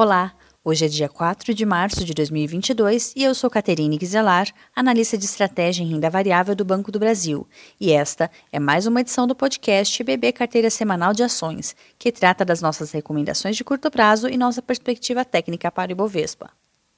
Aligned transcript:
Olá, 0.00 0.32
hoje 0.64 0.84
é 0.84 0.88
dia 0.88 1.08
4 1.08 1.52
de 1.52 1.66
março 1.66 2.04
de 2.04 2.14
2022 2.14 3.14
e 3.16 3.24
eu 3.24 3.34
sou 3.34 3.50
Caterine 3.50 3.98
Giselar, 4.00 4.46
analista 4.72 5.18
de 5.18 5.24
estratégia 5.24 5.82
em 5.82 5.88
renda 5.88 6.08
variável 6.08 6.54
do 6.54 6.64
Banco 6.64 6.92
do 6.92 7.00
Brasil. 7.00 7.44
E 7.80 7.90
esta 7.90 8.30
é 8.52 8.60
mais 8.60 8.86
uma 8.86 9.00
edição 9.00 9.26
do 9.26 9.34
podcast 9.34 10.04
BB 10.04 10.30
Carteira 10.30 10.70
Semanal 10.70 11.12
de 11.12 11.24
Ações, 11.24 11.74
que 11.98 12.12
trata 12.12 12.44
das 12.44 12.62
nossas 12.62 12.92
recomendações 12.92 13.56
de 13.56 13.64
curto 13.64 13.90
prazo 13.90 14.28
e 14.28 14.36
nossa 14.36 14.62
perspectiva 14.62 15.24
técnica 15.24 15.68
para 15.68 15.88
o 15.88 15.92
Ibovespa. 15.94 16.48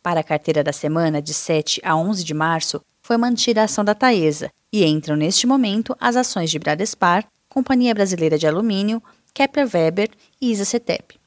Para 0.03 0.21
a 0.21 0.22
carteira 0.22 0.62
da 0.62 0.71
semana, 0.71 1.22
de 1.22 1.32
7 1.32 1.80
a 1.82 1.96
11 1.96 2.22
de 2.22 2.35
março, 2.35 2.82
foi 3.00 3.17
mantida 3.17 3.62
a 3.62 3.64
ação 3.64 3.82
da 3.82 3.94
Taesa 3.94 4.50
e 4.71 4.85
entram 4.85 5.17
neste 5.17 5.46
momento 5.46 5.96
as 5.98 6.17
ações 6.17 6.50
de 6.50 6.58
Bradespar, 6.58 7.26
Companhia 7.48 7.94
Brasileira 7.94 8.36
de 8.36 8.46
Alumínio, 8.46 9.03
Kepler 9.32 9.67
Weber 9.75 10.11
e 10.39 10.53
Isa 10.53 10.67
Cetep. 10.67 11.19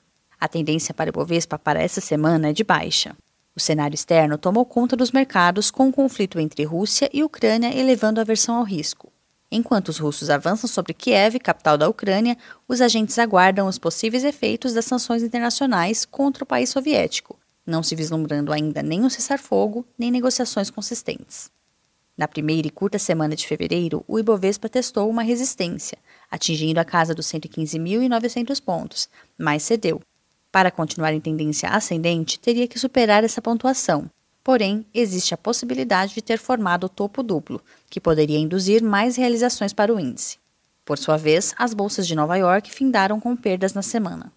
A 0.44 0.48
tendência 0.50 0.94
para 0.94 1.10
o 1.10 1.14
Bovespa 1.14 1.58
para 1.58 1.82
essa 1.82 2.02
semana 2.02 2.50
é 2.50 2.52
de 2.52 2.66
baixa. 2.66 3.16
O 3.56 3.62
cenário 3.62 3.96
externo 3.96 4.38
tomou 4.38 4.66
conta 4.66 4.94
dos 4.94 5.10
mercados 5.10 5.72
com 5.72 5.88
o 5.88 5.94
conflito 5.94 6.38
entre 6.38 6.66
Rússia 6.66 7.10
e 7.14 7.24
Ucrânia 7.24 7.74
elevando 7.74 8.20
a 8.20 8.24
aversão 8.24 8.56
ao 8.56 8.66
risco. 8.66 9.10
Enquanto 9.50 9.88
os 9.88 10.00
russos 10.00 10.30
avançam 10.30 10.70
sobre 10.70 10.94
Kiev, 10.94 11.40
capital 11.40 11.78
da 11.78 11.88
Ucrânia, 11.88 12.38
os 12.68 12.82
agentes 12.82 13.18
aguardam 13.18 13.68
os 13.68 13.80
possíveis 13.80 14.26
efeitos 14.26 14.74
das 14.74 14.84
sanções 14.84 15.24
internacionais 15.24 16.04
contra 16.04 16.44
o 16.44 16.48
país 16.48 16.70
soviético, 16.70 17.40
não 17.66 17.82
se 17.82 17.96
vislumbrando 17.96 18.52
ainda 18.52 18.84
nem 18.84 19.02
um 19.06 19.10
cessar-fogo, 19.10 19.88
nem 19.98 20.12
negociações 20.12 20.70
consistentes. 20.70 21.50
Na 22.18 22.28
primeira 22.28 22.68
e 22.68 22.70
curta 22.70 23.00
semana 23.00 23.34
de 23.34 23.48
fevereiro, 23.48 24.04
o 24.10 24.20
Ibovespa 24.20 24.68
testou 24.68 25.10
uma 25.10 25.24
resistência, 25.24 25.98
atingindo 26.30 26.82
a 26.82 26.86
casa 26.86 27.16
dos 27.16 27.28
115.900 27.28 28.62
pontos, 28.62 29.08
mas 29.38 29.64
cedeu, 29.64 30.02
para 30.54 30.70
continuar 30.70 31.12
em 31.14 31.20
tendência 31.20 31.68
ascendente, 31.68 32.40
teria 32.40 32.68
que 32.68 32.78
superar 32.78 33.24
essa 33.24 33.42
pontuação. 33.42 34.08
Porém, 34.44 34.86
existe 34.94 35.34
a 35.34 35.38
possibilidade 35.38 36.14
de 36.14 36.22
ter 36.22 36.38
formado 36.38 36.84
o 36.84 36.90
topo 36.90 37.24
duplo, 37.24 37.60
que 37.90 38.00
poderia 38.00 38.38
induzir 38.38 38.84
mais 38.84 39.16
realizações 39.16 39.74
para 39.74 39.92
o 39.92 40.00
índice. 40.00 40.38
Por 40.86 41.00
sua 41.00 41.18
vez, 41.18 41.56
as 41.58 41.74
bolsas 41.74 42.06
de 42.06 42.14
Nova 42.14 42.36
York 42.36 42.70
findaram 42.70 43.20
com 43.20 43.36
perdas 43.36 43.74
na 43.74 43.82
semana. 43.82 44.32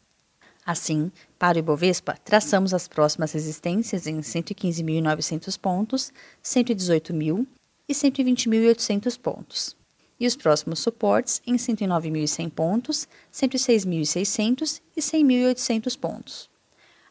Assim, 0.65 1.13
para 1.39 1.57
o 1.57 1.59
Ibovespa, 1.59 2.17
traçamos 2.25 2.73
as 2.73 2.89
próximas 2.89 3.33
resistências 3.33 4.07
em 4.07 4.19
115.900 4.21 5.59
pontos, 5.59 6.13
118.000 6.43 7.47
e 7.87 7.93
120.800 7.93 9.21
pontos 9.21 9.77
e 10.19 10.27
os 10.27 10.37
próximos 10.37 10.81
suportes 10.81 11.43
em 11.47 11.57
109.100 11.57 12.51
pontos, 12.51 13.07
106.600 13.33 14.81
e 14.97 15.01
100.800 15.01 15.99
pontos. 15.99 16.51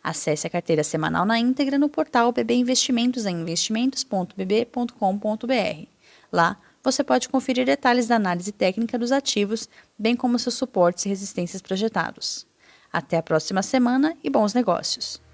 Acesse 0.03 0.45
a 0.45 0.49
carteira 0.49 0.83
semanal 0.83 1.25
na 1.25 1.39
íntegra 1.39 1.79
no 1.79 1.89
portal 1.89 2.31
BB 2.31 2.53
Investimentos 2.53 3.25
em 3.25 3.41
investimentos.bb.com.br. 3.41 5.87
Lá, 6.31 6.57
você 6.83 7.03
pode 7.03 7.27
conferir 7.27 7.65
detalhes 7.65 8.07
da 8.07 8.15
análise 8.15 8.51
técnica 8.51 8.99
dos 8.99 9.11
ativos, 9.11 9.67
bem 9.97 10.15
como 10.15 10.37
seus 10.37 10.53
suportes 10.53 11.05
e 11.05 11.09
resistências 11.09 11.61
projetados. 11.61 12.45
Até 12.93 13.17
a 13.17 13.23
próxima 13.23 13.63
semana 13.63 14.15
e 14.23 14.29
bons 14.29 14.53
negócios! 14.53 15.24